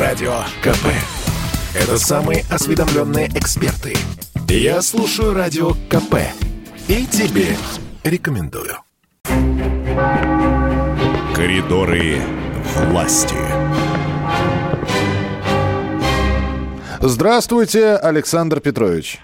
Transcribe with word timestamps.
Радио 0.00 0.32
КП. 0.62 0.86
Это 1.74 1.98
самые 1.98 2.42
осведомленные 2.50 3.28
эксперты. 3.34 3.92
Я 4.48 4.80
слушаю 4.80 5.34
Радио 5.34 5.72
КП. 5.90 6.14
И 6.88 7.04
тебе 7.04 7.48
рекомендую. 8.02 8.76
Коридоры 11.34 12.16
власти. 12.88 13.36
Здравствуйте, 17.00 17.96
Александр 17.96 18.60
Петрович. 18.60 19.18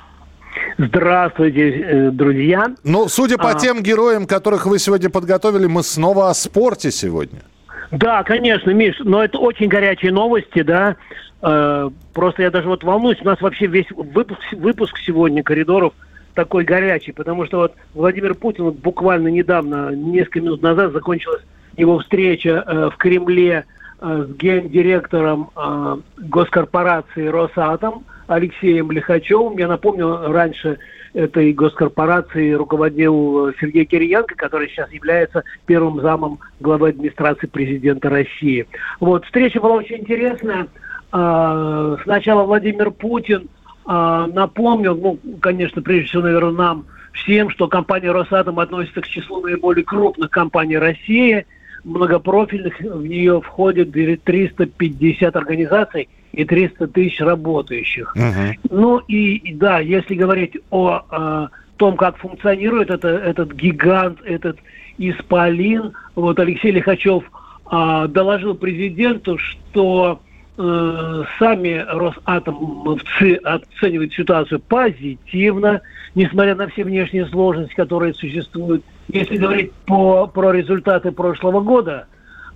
Здравствуйте, 0.77 1.71
э, 1.71 2.11
друзья. 2.11 2.67
Ну, 2.85 3.09
судя 3.09 3.39
по 3.39 3.53
а... 3.53 3.55
тем 3.55 3.83
героям, 3.83 4.27
которых 4.27 4.67
вы 4.67 4.79
сегодня 4.79 5.09
подготовили, 5.09 5.65
мы 5.65 5.83
снова 5.83 6.29
о 6.29 6.35
спорте 6.35 6.91
сегодня. 6.91 7.41
Да, 7.91 8.23
конечно, 8.25 8.71
Миш, 8.71 8.97
но 9.01 9.23
это 9.23 9.39
очень 9.39 9.69
горячие 9.69 10.13
новости, 10.13 10.63
да. 10.63 10.97
Э, 11.43 11.91
просто 12.15 12.43
я 12.43 12.51
даже 12.51 12.69
вот 12.69 12.83
волнуюсь, 12.83 13.21
у 13.21 13.25
нас 13.25 13.41
вообще 13.41 13.67
весь 13.67 13.91
выпуск, 13.91 14.41
выпуск 14.53 14.99
сегодня 14.99 15.43
коридоров 15.43 15.93
такой 16.35 16.65
горячий, 16.65 17.13
потому 17.13 17.47
что 17.47 17.59
вот 17.59 17.75
Владимир 17.95 18.35
Путин 18.35 18.65
вот 18.65 18.77
буквально 18.77 19.29
недавно, 19.29 19.91
несколько 19.91 20.41
минут 20.41 20.63
назад 20.63 20.93
закончилась 20.93 21.43
его 21.77 21.99
встреча 21.99 22.65
э, 22.67 22.91
в 22.93 22.97
Кремле 22.97 23.65
э, 24.01 24.27
с 24.29 24.37
гендиректором 24.37 25.51
э, 25.57 25.97
госкорпорации 26.19 27.27
«Росатом» 27.27 28.05
Алексеем 28.27 28.91
Лихачевым. 28.91 29.59
Я 29.59 29.69
напомню, 29.69 30.33
раньше 30.33 30.79
этой 31.15 31.53
госкорпорации 31.53 32.53
руководил 32.53 33.53
Сергей 33.59 33.87
Кириенко, 33.87 34.35
который 34.35 34.69
сейчас 34.69 34.93
является 34.93 35.45
первым 35.65 36.01
замом 36.01 36.41
главы 36.61 36.91
администрации 36.91 37.47
президента 37.47 38.11
России. 38.11 38.67
Вот, 39.01 39.25
встреча 39.25 39.61
была 39.61 39.77
очень 39.77 40.01
интересная. 40.01 40.69
А, 41.13 41.97
сначала 42.03 42.45
Владимир 42.45 42.91
Путин 42.91 43.49
а, 43.87 44.27
напомнил, 44.27 44.95
ну, 44.97 45.19
конечно, 45.41 45.81
прежде 45.81 46.09
всего, 46.09 46.23
наверное, 46.23 46.53
нам 46.53 46.87
всем, 47.13 47.49
что 47.51 47.67
компания 47.69 48.11
«Росатом» 48.11 48.59
относится 48.59 49.01
к 49.01 49.09
числу 49.09 49.41
наиболее 49.41 49.85
крупных 49.85 50.31
компаний 50.31 50.77
России, 50.77 51.47
многопрофильных, 51.85 52.79
в 52.81 53.07
нее 53.07 53.41
входит 53.41 53.93
350 53.93 55.35
организаций 55.35 56.09
и 56.37 56.45
300 56.45 56.89
тысяч 56.89 57.19
работающих. 57.21 58.15
Uh-huh. 58.15 58.53
Ну 58.71 58.99
и, 58.99 59.55
да, 59.55 59.81
если 59.81 60.15
говорить 60.15 60.57
о, 60.71 61.03
о 61.11 61.49
том, 61.79 61.97
как 61.97 62.19
функционирует 62.19 62.91
это, 62.91 63.09
этот 63.09 63.53
гигант, 63.53 64.21
этот 64.23 64.59
исполин, 64.99 65.93
вот 66.15 66.39
Алексей 66.39 66.71
Лихачев 66.73 67.25
а, 67.65 68.07
доложил 68.07 68.55
президенту, 68.55 69.39
что 69.39 70.21
э, 70.59 71.23
сами 71.39 71.85
Росатомовцы 71.89 73.35
оценивают 73.43 74.13
ситуацию 74.13 74.61
позитивно, 74.61 75.81
несмотря 76.15 76.55
на 76.55 76.69
все 76.69 76.85
внешние 76.85 77.27
сложности, 77.27 77.75
которые 77.75 78.13
существуют. 78.13 78.85
Если 79.09 79.39
говорить 79.39 79.73
по, 79.87 80.27
про 80.27 80.53
результаты 80.53 81.13
прошлого 81.13 81.61
года, 81.61 82.07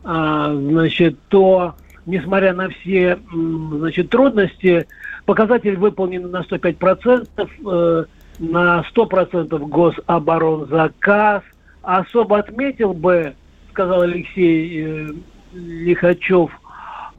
а, 0.04 0.52
значит, 0.54 1.18
то 1.28 1.74
несмотря 2.06 2.52
на 2.52 2.68
все 2.68 3.18
значит, 3.32 4.10
трудности, 4.10 4.86
показатель 5.26 5.76
выполнен 5.76 6.30
на 6.30 6.42
105%, 6.42 7.28
э, 7.66 8.04
на 8.38 8.84
100% 8.94 9.58
гособоронзаказ. 9.68 11.42
Особо 11.82 12.38
отметил 12.38 12.92
бы, 12.92 13.34
сказал 13.70 14.02
Алексей 14.02 14.84
э, 14.84 15.08
Лихачев, 15.54 16.50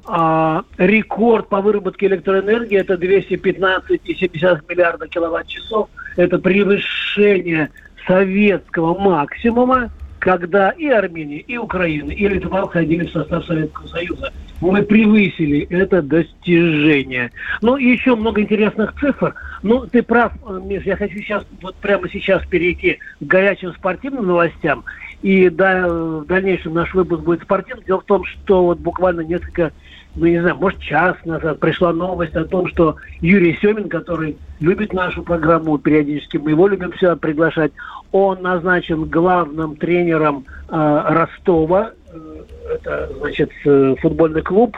а, 0.05 0.63
рекорд 0.77 1.47
по 1.47 1.61
выработке 1.61 2.07
электроэнергии 2.07 2.77
это 2.77 2.95
215,7 2.95 4.61
миллиарда 4.67 5.07
киловатт-часов. 5.07 5.89
Это 6.17 6.39
превышение 6.39 7.69
советского 8.07 8.97
максимума 8.99 9.91
когда 10.21 10.69
и 10.69 10.87
Армения, 10.87 11.39
и 11.39 11.57
Украина, 11.57 12.11
и 12.11 12.27
Литва 12.27 12.67
входили 12.67 13.07
в 13.07 13.11
состав 13.11 13.43
Советского 13.43 13.87
Союза. 13.87 14.31
Мы 14.61 14.83
превысили 14.83 15.65
это 15.71 16.03
достижение. 16.03 17.31
Ну, 17.63 17.75
и 17.75 17.85
еще 17.85 18.15
много 18.15 18.39
интересных 18.39 18.93
цифр. 18.99 19.33
Ну, 19.63 19.87
ты 19.87 20.03
прав, 20.03 20.33
Миш, 20.63 20.83
я 20.83 20.95
хочу 20.95 21.17
сейчас, 21.17 21.43
вот 21.63 21.75
прямо 21.77 22.07
сейчас 22.07 22.45
перейти 22.45 22.99
к 23.19 23.23
горячим 23.23 23.73
спортивным 23.73 24.27
новостям. 24.27 24.85
И 25.21 25.49
да, 25.49 25.87
в 25.87 26.25
дальнейшем 26.25 26.73
наш 26.73 26.93
выпуск 26.93 27.21
будет 27.21 27.43
спортивным. 27.43 27.85
Дело 27.85 28.01
в 28.01 28.05
том, 28.05 28.23
что 28.25 28.63
вот 28.65 28.79
буквально 28.79 29.21
несколько 29.21 29.71
ну, 30.15 30.25
не 30.25 30.39
знаю, 30.41 30.57
может, 30.57 30.79
час 30.79 31.15
назад 31.23 31.59
пришла 31.59 31.93
новость 31.93 32.35
о 32.35 32.43
том, 32.43 32.67
что 32.67 32.97
Юрий 33.21 33.57
Семин, 33.61 33.87
который 33.87 34.37
любит 34.59 34.91
нашу 34.91 35.23
программу, 35.23 35.77
периодически 35.77 36.37
мы 36.37 36.51
его 36.51 36.67
любим 36.67 36.93
сюда 36.95 37.15
приглашать, 37.15 37.71
он 38.11 38.41
назначен 38.41 39.05
главным 39.05 39.77
тренером 39.77 40.45
э, 40.67 41.03
Ростова, 41.07 41.91
э, 42.11 42.43
это, 42.75 43.09
значит, 43.19 43.51
э, 43.63 43.95
футбольный 44.01 44.41
клуб, 44.41 44.77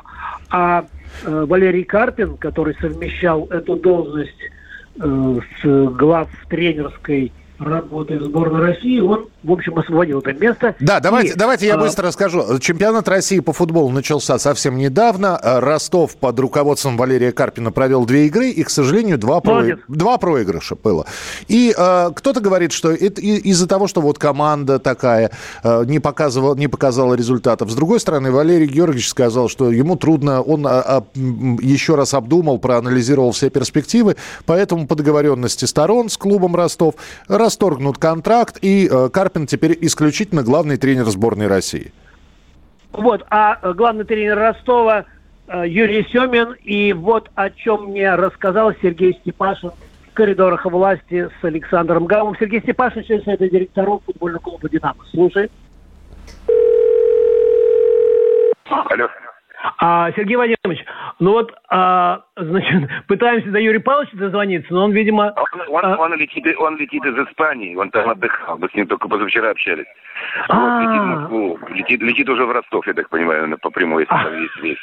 а 0.52 0.86
э, 1.26 1.46
Валерий 1.48 1.84
Карпин, 1.84 2.38
который 2.38 2.76
совмещал 2.80 3.48
эту 3.48 3.76
должность 3.76 4.38
э, 5.02 5.40
с 5.62 5.88
глав 5.94 6.30
тренерской 6.48 7.32
работает 7.58 8.22
в 8.22 8.26
сборной 8.26 8.62
России, 8.62 9.00
он, 9.00 9.28
в 9.44 9.52
общем, 9.52 9.78
освободил 9.78 10.20
это 10.20 10.34
место. 10.34 10.76
Да, 10.80 11.00
давайте, 11.00 11.34
и, 11.34 11.36
давайте 11.36 11.68
я 11.68 11.76
а... 11.76 11.78
быстро 11.78 12.08
расскажу. 12.08 12.60
Чемпионат 12.60 13.08
России 13.08 13.40
по 13.40 13.54
футболу 13.54 13.90
начался 13.90 14.40
совсем 14.40 14.78
недавно. 14.78 15.40
Ростов 15.44 16.16
под 16.16 16.40
руководством 16.40 16.98
Валерия 16.98 17.32
Карпина 17.32 17.72
провел 17.72 18.06
две 18.06 18.28
игры, 18.28 18.50
и, 18.50 18.64
к 18.64 18.70
сожалению, 18.70 19.18
два, 19.18 19.42
про... 19.42 19.78
два 19.88 20.18
проигрыша 20.18 20.76
было. 20.76 21.06
И 21.48 21.74
э, 21.76 22.10
кто-то 22.16 22.40
говорит, 22.40 22.72
что 22.72 22.92
это 22.92 23.22
из-за 23.22 23.68
того, 23.68 23.88
что 23.88 24.02
вот 24.02 24.20
команда 24.20 24.80
такая 24.80 25.32
э, 25.64 25.84
не, 25.86 26.00
показывала, 26.00 26.56
не 26.56 26.68
показала 26.68 27.14
результатов. 27.14 27.70
С 27.70 27.76
другой 27.76 28.00
стороны, 28.00 28.32
Валерий 28.32 28.68
Георгиевич 28.68 29.10
сказал, 29.10 29.50
что 29.50 29.72
ему 29.72 29.96
трудно, 29.96 30.42
он 30.42 30.66
а, 30.68 30.82
а, 30.82 31.04
еще 31.16 31.96
раз 31.96 32.14
обдумал, 32.14 32.60
проанализировал 32.60 33.32
все 33.32 33.50
перспективы, 33.50 34.16
поэтому 34.46 34.88
по 34.88 34.96
договоренности 34.96 35.66
сторон 35.66 36.10
с 36.10 36.18
клубом 36.18 36.56
Ростов 36.56 36.96
расторгнут 37.28 37.98
контракт, 37.98 38.58
и 38.62 38.88
э, 38.90 39.10
Карпин 39.12 39.33
теперь 39.48 39.78
исключительно 39.82 40.44
главный 40.44 40.78
тренер 40.78 41.06
сборной 41.06 41.48
России. 41.48 41.92
Вот, 42.92 43.26
а 43.30 43.58
э, 43.62 43.74
главный 43.74 44.06
тренер 44.06 44.38
Ростова 44.38 45.06
э, 45.48 45.64
Юрий 45.68 46.04
Семин, 46.12 46.56
и 46.64 46.94
вот 46.94 47.30
о 47.36 47.50
чем 47.50 47.86
мне 47.86 48.14
рассказал 48.16 48.74
Сергей 48.82 49.14
Степашин 49.22 49.72
в 50.12 50.14
коридорах 50.14 50.66
власти 50.66 51.30
с 51.42 51.44
Александром 51.44 52.06
Гамом. 52.06 52.36
Сергей 52.40 52.62
Степашин, 52.62 53.04
член 53.04 53.24
совета 53.24 53.50
директоров 53.50 54.04
футбольного 54.06 54.42
клуба 54.42 54.70
«Динамо». 54.70 55.04
Слушай. 55.12 55.50
Алло. 58.66 59.08
А, 59.78 60.12
Сергей 60.12 60.36
Владимирович, 60.36 60.86
ну 61.20 61.32
вот, 61.32 61.54
а, 61.70 62.24
значит, 62.36 62.90
пытаемся 63.08 63.50
до 63.50 63.60
Юрия 63.60 63.80
Павловича 63.80 64.18
дозвониться, 64.18 64.74
но 64.74 64.86
он, 64.86 64.92
видимо... 64.92 65.34
Он, 65.36 65.62
он, 65.70 65.86
а... 65.86 65.98
он, 65.98 66.14
летит, 66.16 66.46
он 66.58 66.78
летит 66.78 67.06
из 67.06 67.18
Испании, 67.28 67.76
он 67.76 67.90
там 67.90 68.10
отдыхал, 68.10 68.58
мы 68.58 68.68
с 68.70 68.74
ним 68.74 68.88
только 68.88 69.08
позавчера 69.08 69.52
общались. 69.52 69.88
Вот, 70.50 70.58
а. 70.58 70.82
летит 70.82 71.02
в 71.02 71.06
Москву, 71.06 71.60
летит, 71.70 72.02
летит 72.02 72.30
уже 72.30 72.46
в 72.46 72.52
Ростов, 72.52 72.86
я 72.88 72.94
так 72.94 73.10
понимаю, 73.10 73.58
по 73.60 73.70
прямой, 73.70 74.04
если 74.04 74.24
там 74.24 74.42
есть 74.42 74.54
связь. 74.56 74.78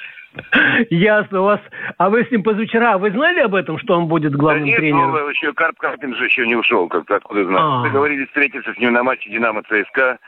Ясно, 0.91 1.41
у 1.41 1.45
вас. 1.45 1.61
А 1.99 2.09
вы 2.09 2.25
с 2.25 2.31
ним 2.31 2.43
позавчера, 2.43 2.99
вы 2.99 3.11
знали 3.11 3.41
об 3.41 3.55
этом, 3.55 3.79
что 3.79 3.99
он 3.99 4.07
будет 4.07 4.33
главным 4.33 4.65
да 4.65 4.71
нет, 4.71 4.79
тренером? 4.79 5.11
Ну, 5.11 5.29
еще 5.29 5.53
Карп 5.53 5.77
Карпин 5.79 6.15
же 6.15 6.25
еще 6.25 6.47
не 6.47 6.55
ушел, 6.55 6.89
как-то 6.89 7.17
откуда 7.17 7.45
знать. 7.45 7.63
А. 7.63 7.83
Договорились 7.83 8.29
встретиться 8.29 8.73
с 8.73 8.79
ним 8.79 8.93
на 8.93 9.03
матче 9.03 9.29
Динамо 9.29 9.63
ЦСКА. 9.65 10.19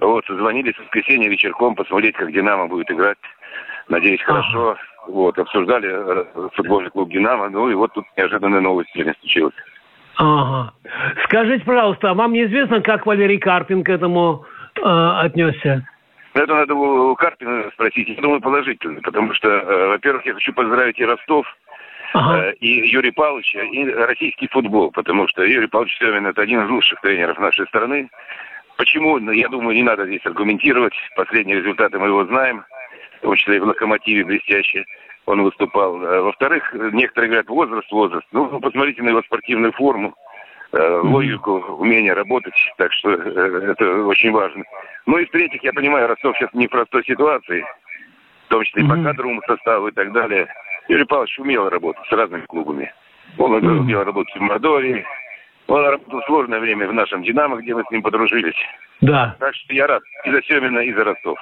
Вот, 0.00 0.24
созвонились 0.26 0.74
в 0.76 0.80
воскресенье 0.80 1.28
вечерком, 1.28 1.74
посмотреть, 1.74 2.16
как 2.16 2.32
Динамо 2.32 2.68
будет 2.68 2.90
играть. 2.90 3.18
Надеюсь, 3.90 4.22
хорошо. 4.22 4.76
Вот, 5.08 5.36
обсуждали 5.38 5.88
э, 5.90 6.48
футбольный 6.54 6.90
клуб 6.90 7.10
«Динамо», 7.10 7.48
ну 7.48 7.68
и 7.68 7.74
вот 7.74 7.92
тут 7.92 8.04
неожиданная 8.16 8.60
новость 8.60 8.90
сегодня 8.92 9.14
случилась. 9.18 9.54
Ага. 10.16 10.72
Скажите, 11.24 11.64
пожалуйста, 11.64 12.10
а 12.10 12.14
вам 12.14 12.32
неизвестно, 12.32 12.80
как 12.82 13.04
Валерий 13.04 13.38
Карпин 13.38 13.82
к 13.82 13.88
этому 13.88 14.44
э, 14.76 14.82
отнесся? 14.82 15.84
Это 16.34 16.54
надо 16.54 16.74
у 16.74 17.16
Карпина 17.16 17.68
спросить. 17.72 18.08
Я 18.08 18.22
думаю, 18.22 18.40
положительно, 18.40 19.00
потому 19.00 19.34
что, 19.34 19.48
э, 19.48 19.88
во-первых, 19.88 20.24
я 20.24 20.34
хочу 20.34 20.52
поздравить 20.52 21.00
и 21.00 21.04
Ростов, 21.04 21.44
ага. 22.12 22.44
э, 22.44 22.54
и 22.60 22.88
Юрия 22.88 23.12
Павловича, 23.12 23.62
и 23.62 23.90
российский 23.90 24.46
футбол, 24.48 24.92
потому 24.92 25.26
что 25.26 25.42
Юрий 25.42 25.66
Павлович 25.66 25.98
Семин– 25.98 26.26
это 26.28 26.42
один 26.42 26.64
из 26.64 26.70
лучших 26.70 27.00
тренеров 27.00 27.38
нашей 27.40 27.66
страны. 27.66 28.08
Почему? 28.76 29.18
Ну, 29.18 29.32
я 29.32 29.48
думаю, 29.48 29.74
не 29.74 29.82
надо 29.82 30.06
здесь 30.06 30.24
аргументировать. 30.24 30.94
Последние 31.16 31.58
результаты 31.58 31.98
мы 31.98 32.06
его 32.06 32.24
знаем– 32.26 32.64
в 33.20 33.22
том 33.22 33.36
числе 33.36 33.56
и 33.56 33.60
в 33.60 33.64
«Локомотиве» 33.64 34.24
блестяще 34.24 34.84
он 35.26 35.42
выступал. 35.42 36.02
Э, 36.02 36.20
во-вторых, 36.22 36.74
некоторые 36.92 37.28
говорят, 37.28 37.48
возраст, 37.48 37.90
возраст. 37.92 38.26
Ну, 38.32 38.60
посмотрите 38.60 39.02
на 39.02 39.10
его 39.10 39.22
спортивную 39.22 39.72
форму, 39.72 40.14
э, 40.72 41.00
логику, 41.02 41.52
умение 41.78 42.14
работать. 42.14 42.54
Так 42.78 42.92
что 42.92 43.10
э, 43.10 43.72
это 43.72 44.04
очень 44.04 44.32
важно. 44.32 44.64
Ну 45.06 45.18
и 45.18 45.26
в-третьих, 45.26 45.62
я 45.62 45.72
понимаю, 45.72 46.08
Ростов 46.08 46.36
сейчас 46.36 46.52
не 46.54 46.66
в 46.66 46.70
простой 46.70 47.04
ситуации. 47.04 47.64
том 48.48 48.64
числе 48.64 48.82
и 48.82 48.88
по 48.88 48.96
кадровому 48.96 49.42
составу 49.46 49.88
и 49.88 49.92
так 49.92 50.12
далее. 50.12 50.48
Юрий 50.88 51.04
Павлович 51.04 51.38
умел 51.38 51.68
работать 51.68 52.04
с 52.08 52.12
разными 52.12 52.46
клубами. 52.46 52.92
Он 53.38 53.52
умел 53.52 54.02
работать 54.02 54.34
в 54.34 54.40
Мордовии, 54.40 55.04
он 55.68 55.86
работал 55.86 56.20
в 56.20 56.26
сложное 56.26 56.58
время 56.58 56.88
в 56.88 56.92
нашем 56.92 57.22
«Динамо», 57.22 57.58
где 57.58 57.74
мы 57.74 57.84
с 57.84 57.90
ним 57.92 58.02
подружились. 58.02 58.56
Да. 59.02 59.36
Так 59.38 59.54
что 59.54 59.72
я 59.72 59.86
рад 59.86 60.02
и 60.24 60.30
за 60.32 60.42
Семина, 60.42 60.80
и 60.80 60.92
за 60.92 61.04
Ростов. 61.04 61.38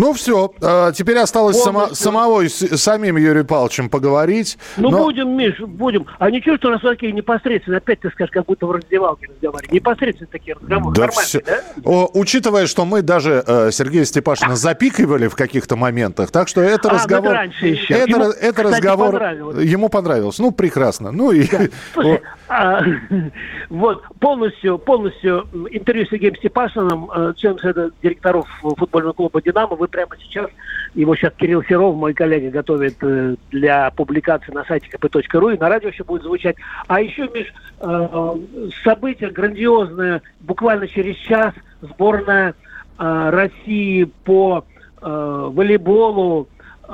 Ну 0.00 0.14
все, 0.14 0.50
а, 0.62 0.92
теперь 0.92 1.18
осталось 1.18 1.62
само, 1.62 1.88
самого 1.88 2.48
самим 2.48 3.18
Юрием 3.18 3.46
Павловичем 3.46 3.90
поговорить. 3.90 4.56
Ну 4.78 4.88
но... 4.88 5.04
будем, 5.04 5.36
Миш, 5.36 5.60
будем. 5.60 6.06
А 6.18 6.30
ничего, 6.30 6.56
что 6.56 6.68
у 6.68 6.70
нас 6.70 6.80
такие 6.80 7.12
непосредственно, 7.12 7.76
опять 7.76 8.00
ты 8.00 8.08
скажешь, 8.08 8.32
как 8.32 8.46
будто 8.46 8.66
в 8.66 8.72
раздевалке 8.72 9.26
разговаривали. 9.26 9.74
Непосредственно 9.74 10.28
такие 10.32 10.54
разговоры. 10.54 10.96
Да 10.96 11.08
все... 11.08 11.42
да? 11.42 11.60
О, 11.84 12.08
учитывая, 12.14 12.66
что 12.66 12.86
мы 12.86 13.02
даже 13.02 13.44
э, 13.46 13.70
Сергея 13.72 14.06
Степашина 14.06 14.56
запикивали 14.56 15.28
в 15.28 15.36
каких-то 15.36 15.76
моментах, 15.76 16.30
так 16.30 16.48
что 16.48 16.62
это 16.62 16.88
а, 16.88 16.94
разговор... 16.94 17.32
раньше 17.34 17.66
еще. 17.66 17.92
Это, 17.92 18.10
ему, 18.10 18.24
это 18.24 18.52
кстати, 18.52 18.76
разговор... 18.76 19.12
Понравилось. 19.12 19.66
Ему 19.66 19.88
понравилось. 19.90 20.38
Ну, 20.38 20.50
прекрасно. 20.50 21.12
Ну 21.12 21.30
и... 21.30 21.46
Да. 21.46 21.58
Слушай, 21.92 22.22
а, 22.48 22.82
вот, 23.68 24.02
полностью, 24.18 24.78
полностью 24.78 25.46
интервью 25.70 26.06
с 26.06 26.08
Сергеем 26.08 26.36
Степашиным, 26.36 27.10
э, 27.14 27.34
членом 27.36 27.58
совета 27.58 27.90
директоров 28.02 28.48
футбольного 28.62 29.12
клуба 29.12 29.42
«Динамо», 29.42 29.76
вы 29.76 29.89
прямо 29.90 30.16
сейчас, 30.18 30.50
его 30.94 31.14
сейчас 31.14 31.32
Кирилл 31.36 31.62
Серов, 31.64 31.96
мой 31.96 32.14
коллега, 32.14 32.50
готовит 32.50 32.96
э, 33.02 33.36
для 33.50 33.90
публикации 33.90 34.52
на 34.52 34.64
сайте 34.64 34.88
kp.ru, 34.88 35.54
и 35.54 35.58
на 35.58 35.68
радио 35.68 35.88
еще 35.88 36.04
будет 36.04 36.22
звучать. 36.22 36.56
А 36.88 37.00
еще, 37.00 37.28
Миш, 37.28 37.52
э, 37.80 38.36
событие 38.82 39.30
грандиозное, 39.30 40.22
буквально 40.40 40.88
через 40.88 41.16
час 41.16 41.54
сборная 41.82 42.54
э, 42.98 43.30
России 43.30 44.04
по 44.24 44.64
волейболу, 45.02 46.46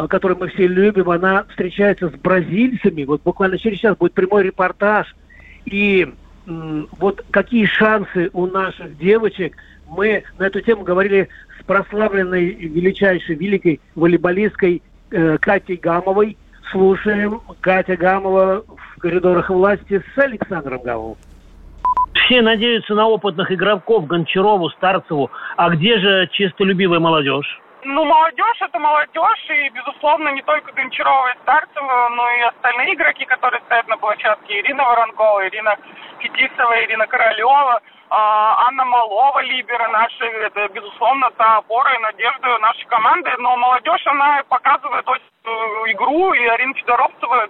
который 0.08 0.36
мы 0.36 0.46
все 0.46 0.68
любим, 0.68 1.10
она 1.10 1.42
встречается 1.48 2.08
с 2.08 2.12
бразильцами. 2.12 3.02
Вот 3.02 3.20
буквально 3.24 3.58
через 3.58 3.80
час 3.80 3.96
будет 3.96 4.12
прямой 4.12 4.44
репортаж. 4.44 5.12
И 5.64 6.14
вот 6.46 7.24
какие 7.32 7.66
шансы 7.66 8.30
у 8.32 8.46
наших 8.46 8.96
девочек. 8.98 9.56
Мы 9.88 10.24
на 10.38 10.44
эту 10.44 10.60
тему 10.60 10.82
говорили 10.82 11.28
прославленной, 11.66 12.50
величайшей, 12.54 13.36
великой 13.36 13.80
волейболисткой 13.94 14.82
э, 15.10 15.38
Катей 15.38 15.76
Гамовой. 15.76 16.36
Слушаем 16.70 17.40
Катя 17.60 17.96
Гамова 17.96 18.64
в 18.66 19.00
коридорах 19.00 19.50
власти 19.50 20.02
с 20.14 20.18
Александром 20.18 20.82
Гамовым. 20.82 21.16
Все 22.12 22.42
надеются 22.42 22.94
на 22.94 23.06
опытных 23.06 23.52
игроков 23.52 24.06
Гончарову, 24.06 24.70
Старцеву. 24.70 25.30
А 25.56 25.70
где 25.70 25.98
же 25.98 26.28
чистолюбивая 26.32 26.98
молодежь? 26.98 27.60
Ну, 27.88 28.04
молодежь 28.04 28.62
это 28.62 28.80
молодежь, 28.80 29.48
и, 29.48 29.68
безусловно, 29.68 30.30
не 30.30 30.42
только 30.42 30.72
Гончарова 30.72 31.28
и 31.30 31.38
Старцева, 31.42 32.08
но 32.08 32.28
и 32.30 32.40
остальные 32.40 32.94
игроки, 32.94 33.24
которые 33.26 33.62
стоят 33.62 33.86
на 33.86 33.96
площадке. 33.96 34.58
Ирина 34.58 34.82
Воронкова, 34.82 35.46
Ирина 35.46 35.76
Фетисова, 36.18 36.82
Ирина 36.82 37.06
Королева– 37.06 37.80
а, 38.08 38.68
Анна 38.68 38.84
Малова, 38.84 39.40
либера 39.40 39.88
наши, 39.88 40.24
это, 40.24 40.68
безусловно, 40.68 41.30
та 41.36 41.56
опора 41.58 41.92
и 41.94 41.98
надежда 41.98 42.58
нашей 42.58 42.84
команды. 42.86 43.30
Но 43.38 43.56
молодежь, 43.56 44.06
она 44.06 44.42
показывает 44.48 45.08
очень 45.08 45.24
игру, 45.92 46.32
и 46.32 46.46
Арина 46.46 46.74
Федоровцева, 46.74 47.48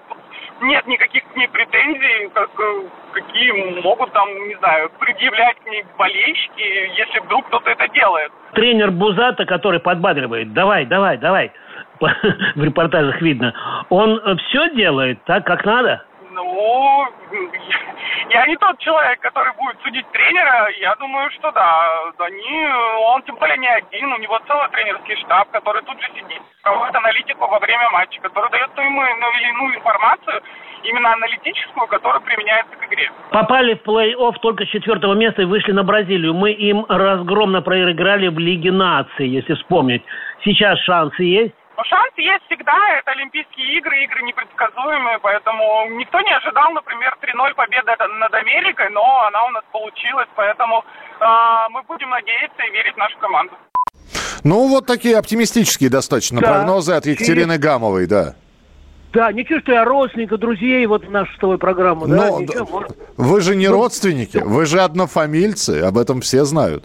нет 0.62 0.86
никаких 0.86 1.25
к 1.36 1.38
ней 1.38 1.48
претензий, 1.48 2.30
как, 2.32 2.48
э, 2.58 2.82
какие 3.12 3.52
могут 3.82 4.10
там, 4.12 4.26
не 4.48 4.54
знаю, 4.56 4.90
предъявлять 4.98 5.56
к 5.62 5.66
ней 5.66 5.84
болельщики, 5.98 6.98
если 6.98 7.20
вдруг 7.20 7.46
кто-то 7.48 7.70
это 7.70 7.86
делает. 7.88 8.32
Тренер 8.54 8.90
Бузата, 8.90 9.44
который 9.44 9.78
подбадривает, 9.78 10.54
давай, 10.54 10.86
давай, 10.86 11.18
давай, 11.18 11.52
в 12.00 12.64
репортажах 12.64 13.20
видно, 13.20 13.52
он 13.90 14.18
все 14.38 14.70
делает 14.70 15.22
так, 15.24 15.44
как 15.44 15.66
надо? 15.66 16.02
Ну, 16.36 17.08
я 18.30 18.46
не 18.46 18.56
тот 18.56 18.78
человек, 18.78 19.20
который 19.20 19.54
будет 19.54 19.80
судить 19.82 20.06
тренера. 20.10 20.68
Я 20.78 20.94
думаю, 20.96 21.30
что 21.30 21.50
да. 21.52 22.12
Они, 22.18 22.66
он 23.08 23.22
тем 23.22 23.36
более 23.36 23.56
не 23.56 23.68
один. 23.68 24.12
У 24.12 24.18
него 24.18 24.38
целый 24.46 24.68
тренерский 24.68 25.16
штаб, 25.16 25.50
который 25.50 25.82
тут 25.82 25.98
же 26.00 26.08
сидит, 26.08 26.42
проводит 26.62 26.94
аналитику 26.94 27.46
во 27.46 27.58
время 27.58 27.88
матча, 27.90 28.20
который 28.20 28.50
дает 28.50 28.70
ему 28.76 29.00
ну, 29.00 29.38
или 29.38 29.48
иную 29.48 29.76
информацию, 29.76 30.42
именно 30.84 31.14
аналитическую, 31.14 31.86
которая 31.86 32.20
применяется 32.20 32.76
к 32.76 32.86
игре. 32.86 33.10
Попали 33.30 33.74
в 33.74 33.82
плей-офф 33.82 34.34
только 34.42 34.66
с 34.66 34.68
четвертого 34.68 35.14
места 35.14 35.40
и 35.40 35.46
вышли 35.46 35.72
на 35.72 35.84
Бразилию. 35.84 36.34
Мы 36.34 36.52
им 36.52 36.84
разгромно 36.86 37.62
проиграли 37.62 38.28
в 38.28 38.38
Лиге 38.38 38.72
наций, 38.72 39.26
если 39.26 39.54
вспомнить. 39.54 40.02
Сейчас 40.44 40.78
шансы 40.80 41.22
есть? 41.22 41.54
Но 41.76 41.84
шанс 41.84 42.12
есть 42.16 42.44
всегда, 42.46 42.72
это 42.98 43.10
Олимпийские 43.10 43.76
игры, 43.78 44.04
игры 44.04 44.22
непредсказуемые, 44.22 45.18
поэтому 45.20 45.88
никто 45.98 46.20
не 46.22 46.32
ожидал, 46.34 46.72
например, 46.72 47.16
3-0 47.20 47.54
победы 47.54 47.92
над 48.18 48.32
Америкой, 48.32 48.88
но 48.90 49.26
она 49.26 49.44
у 49.44 49.50
нас 49.50 49.62
получилась, 49.70 50.28
поэтому 50.34 50.84
э, 51.20 51.24
мы 51.70 51.82
будем 51.82 52.08
надеяться 52.08 52.62
и 52.62 52.72
верить 52.72 52.94
в 52.94 52.96
нашу 52.96 53.18
команду. 53.18 53.52
Ну, 54.42 54.68
вот 54.68 54.86
такие 54.86 55.18
оптимистические 55.18 55.90
достаточно 55.90 56.40
да. 56.40 56.46
прогнозы 56.46 56.92
от 56.94 57.04
Екатерины 57.04 57.54
и... 57.54 57.58
Гамовой, 57.58 58.06
да. 58.06 58.36
Да, 59.12 59.32
ничего, 59.32 59.60
что 59.60 59.72
я 59.72 59.84
родственника, 59.84 60.38
друзей 60.38 60.84
вот 60.86 61.04
в 61.04 61.10
нашу 61.10 61.32
с 61.34 61.38
тобой 61.38 61.58
программу. 61.58 62.06
Но 62.06 62.16
да, 62.16 62.30
ничего, 62.30 62.66
может... 62.66 62.96
Вы 63.16 63.40
же 63.40 63.54
не 63.54 63.68
ну, 63.68 63.74
родственники, 63.74 64.38
вы 64.38 64.66
же 64.66 64.80
однофамильцы, 64.80 65.82
об 65.82 65.98
этом 65.98 66.20
все 66.20 66.44
знают. 66.44 66.84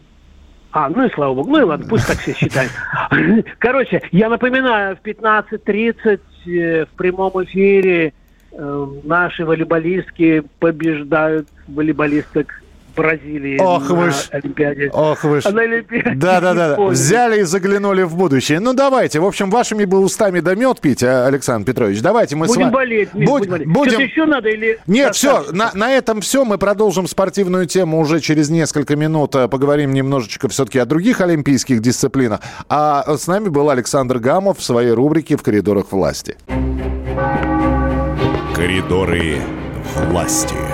А, 0.72 0.90
ну 0.90 1.06
и 1.06 1.12
слава 1.12 1.34
богу. 1.34 1.50
Ну 1.50 1.60
и 1.60 1.64
ладно, 1.64 1.86
пусть 1.88 2.08
так 2.08 2.18
все 2.18 2.34
считают. 2.34 2.72
Короче, 3.60 4.02
я 4.12 4.30
напоминаю, 4.30 4.96
в 4.96 5.06
15.30 5.06 6.20
э, 6.46 6.86
в 6.86 6.90
прямом 6.98 7.44
эфире 7.44 8.14
э, 8.52 8.88
наши 9.04 9.46
волейболистки 9.46 10.44
побеждают 10.60 11.48
волейболисток 11.68 12.61
Бразилии 12.96 13.58
Ох 13.60 13.90
на 13.90 13.96
вы 13.96 14.12
ж, 14.12 14.28
Олимпиаде. 14.32 14.90
Ох 14.94 15.24
вы 15.24 15.42
ж. 15.42 15.46
На 15.46 15.62
Олимпиаде. 15.62 16.14
Да, 16.16 16.42
да, 16.42 16.54
да. 16.54 16.78
Взяли 16.78 17.42
и 17.42 17.44
заглянули 17.44 18.04
в 18.04 18.16
будущее. 18.16 18.60
Ну, 18.60 18.74
давайте. 18.74 19.20
В 19.20 19.26
общем, 19.26 19.50
вашими 19.50 19.86
бы 19.86 20.00
устами 20.00 20.40
да 20.40 20.56
мед 20.56 20.80
пить, 20.80 21.04
а, 21.04 21.28
Александр 21.28 21.66
Петрович. 21.68 22.02
Давайте 22.02 22.36
мы 22.36 22.48
будем 22.48 22.62
с 22.62 22.64
вами... 22.64 22.74
Болеть, 22.74 23.14
Миш, 23.14 23.30
будем 23.30 23.52
болеть. 23.52 23.68
Будем... 23.68 23.92
Что-то 23.92 24.04
еще 24.04 24.26
надо 24.26 24.50
или... 24.50 24.80
Нет, 24.88 25.16
все. 25.16 25.46
На, 25.52 25.72
на 25.74 25.92
этом 25.92 26.22
все. 26.22 26.46
Мы 26.46 26.58
продолжим 26.58 27.08
спортивную 27.08 27.66
тему 27.66 28.00
уже 28.00 28.20
через 28.20 28.50
несколько 28.50 28.96
минут. 28.96 29.36
А, 29.36 29.48
поговорим 29.48 29.94
немножечко 29.94 30.50
все-таки 30.50 30.80
о 30.80 30.86
других 30.86 31.22
олимпийских 31.22 31.82
дисциплинах. 31.82 32.42
А 32.70 33.18
с 33.18 33.28
нами 33.28 33.50
был 33.50 33.70
Александр 33.70 34.20
Гамов 34.20 34.60
в 34.60 34.64
своей 34.64 34.92
рубрике 34.92 35.38
«В 35.38 35.44
коридорах 35.44 35.92
власти». 35.92 36.38
Коридоры 38.56 39.38
власти. 39.96 40.71